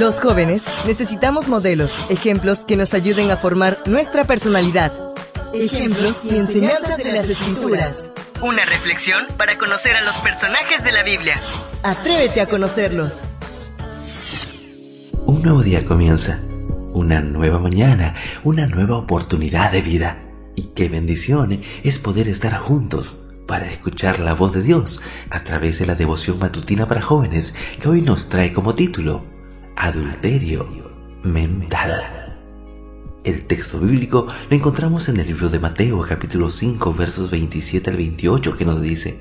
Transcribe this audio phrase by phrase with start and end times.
[0.00, 4.90] Los jóvenes necesitamos modelos, ejemplos que nos ayuden a formar nuestra personalidad.
[5.52, 8.10] Ejemplos y enseñanzas de las escrituras.
[8.40, 11.38] Una reflexión para conocer a los personajes de la Biblia.
[11.82, 13.22] Atrévete a conocerlos.
[15.26, 16.40] Un nuevo día comienza,
[16.94, 18.14] una nueva mañana,
[18.44, 20.22] una nueva oportunidad de vida.
[20.56, 25.78] Y qué bendición es poder estar juntos para escuchar la voz de Dios a través
[25.78, 29.41] de la devoción matutina para jóvenes que hoy nos trae como título
[29.76, 30.68] Adulterio
[31.24, 32.38] Mental.
[33.24, 37.96] El texto bíblico lo encontramos en el libro de Mateo capítulo 5 versos 27 al
[37.96, 39.20] 28 que nos dice,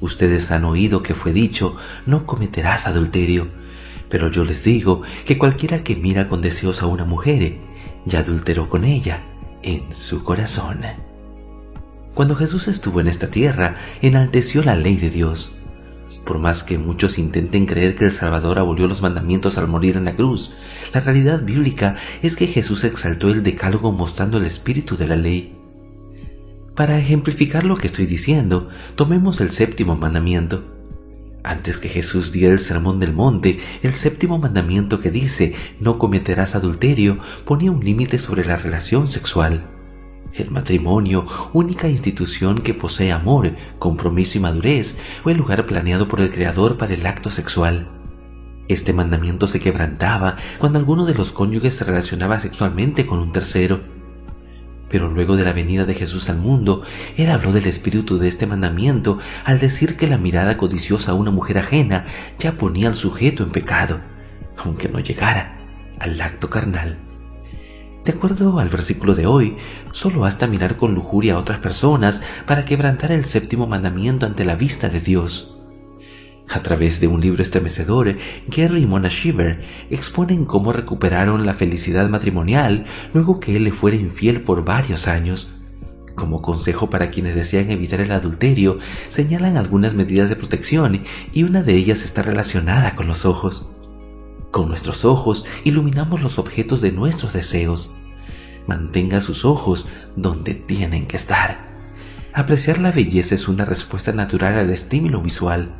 [0.00, 1.76] Ustedes han oído que fue dicho,
[2.06, 3.48] no cometerás adulterio,
[4.08, 7.58] pero yo les digo que cualquiera que mira con deseos a una mujer,
[8.04, 9.24] ya adulteró con ella
[9.62, 10.82] en su corazón.
[12.14, 15.54] Cuando Jesús estuvo en esta tierra, enalteció la ley de Dios.
[16.24, 20.04] Por más que muchos intenten creer que el Salvador abolió los mandamientos al morir en
[20.04, 20.52] la cruz,
[20.94, 25.58] la realidad bíblica es que Jesús exaltó el decálogo mostrando el espíritu de la ley.
[26.76, 30.64] Para ejemplificar lo que estoy diciendo, tomemos el séptimo mandamiento.
[31.44, 36.54] Antes que Jesús diera el sermón del monte, el séptimo mandamiento que dice no cometerás
[36.54, 39.66] adulterio ponía un límite sobre la relación sexual.
[40.34, 46.20] El matrimonio, única institución que posee amor, compromiso y madurez, fue el lugar planeado por
[46.20, 47.90] el Creador para el acto sexual.
[48.66, 53.82] Este mandamiento se quebrantaba cuando alguno de los cónyuges se relacionaba sexualmente con un tercero.
[54.88, 56.82] Pero luego de la venida de Jesús al mundo,
[57.18, 61.30] Él habló del espíritu de este mandamiento al decir que la mirada codiciosa a una
[61.30, 62.06] mujer ajena
[62.38, 64.00] ya ponía al sujeto en pecado,
[64.56, 65.58] aunque no llegara
[65.98, 67.11] al acto carnal.
[68.04, 69.56] De acuerdo al versículo de hoy,
[69.92, 74.56] solo basta mirar con lujuria a otras personas para quebrantar el séptimo mandamiento ante la
[74.56, 75.56] vista de Dios.
[76.48, 78.16] A través de un libro estremecedor,
[78.48, 83.96] Gary y Mona Shiver exponen cómo recuperaron la felicidad matrimonial luego que él le fuera
[83.96, 85.54] infiel por varios años.
[86.16, 88.78] Como consejo para quienes desean evitar el adulterio,
[89.08, 93.71] señalan algunas medidas de protección y una de ellas está relacionada con los ojos.
[94.52, 97.94] Con nuestros ojos iluminamos los objetos de nuestros deseos.
[98.66, 101.72] Mantenga sus ojos donde tienen que estar.
[102.34, 105.74] Apreciar la belleza es una respuesta natural al estímulo visual,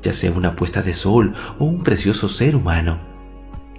[0.00, 2.98] ya sea una puesta de sol o un precioso ser humano.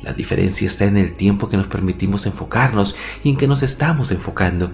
[0.04, 4.12] La diferencia está en el tiempo que nos permitimos enfocarnos y en que nos estamos
[4.12, 4.72] enfocando.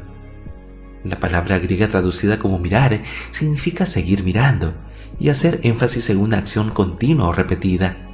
[1.06, 4.74] La palabra griega traducida como mirar significa seguir mirando
[5.18, 8.05] y hacer énfasis en una acción continua o repetida.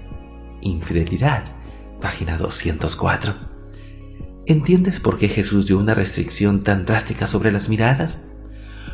[0.62, 1.44] Infidelidad,
[2.02, 3.34] página 204.
[4.46, 8.26] ¿Entiendes por qué Jesús dio una restricción tan drástica sobre las miradas?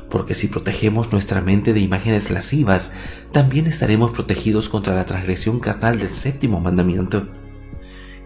[0.10, 2.94] Porque si protegemos nuestra mente de imágenes lascivas,
[3.34, 7.28] también estaremos protegidos contra la transgresión carnal del séptimo mandamiento.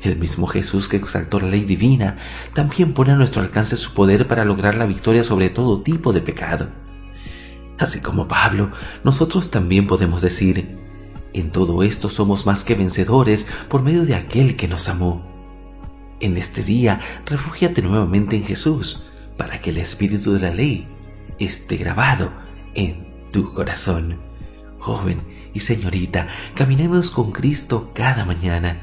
[0.04, 2.18] El mismo Jesús que exaltó la ley divina
[2.54, 6.22] también pone a nuestro alcance su poder para lograr la victoria sobre todo tipo de
[6.22, 6.70] pecado.
[7.80, 8.72] Así como Pablo,
[9.04, 10.81] nosotros también podemos decir,
[11.34, 15.24] en todo esto somos más que vencedores por medio de aquel que nos amó.
[16.20, 19.04] En este día, refúgiate nuevamente en Jesús,
[19.38, 20.88] para que el espíritu de la ley
[21.40, 22.32] esté grabado
[22.76, 24.20] en tu corazón.
[24.80, 28.82] Joven y señorita, caminemos con Cristo cada mañana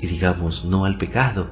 [0.00, 1.50] y digamos no al pecado,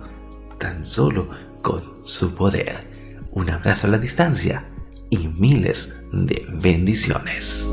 [0.59, 1.31] tan solo
[1.62, 3.29] con su poder.
[3.31, 4.69] Un abrazo a la distancia
[5.11, 7.69] y miles de bendiciones.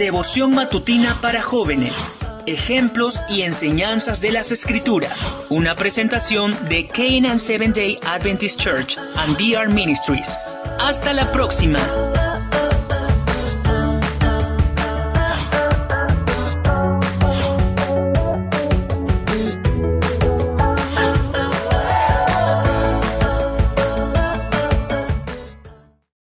[0.00, 2.10] Devoción matutina para jóvenes.
[2.46, 5.30] Ejemplos y enseñanzas de las Escrituras.
[5.50, 10.38] Una presentación de Canaan Seventh Day Adventist Church and DR Ministries.
[10.78, 11.78] Hasta la próxima.